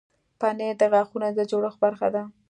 [0.39, 2.23] پنېر د غاښونو د جوړښت برخه ده.